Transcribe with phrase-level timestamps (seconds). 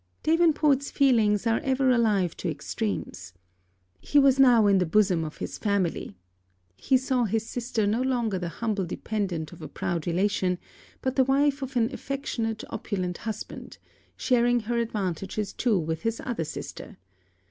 [0.23, 3.33] Davenport's feelings are ever alive to extremes.
[3.99, 6.15] He was now in the bosom of his family.
[6.75, 10.57] He saw his sister no longer the humble dependent of a proud relation,
[11.03, 13.77] but the wife of an affectionate opulent husband,
[14.17, 16.97] sharing her advantages too with his other sister.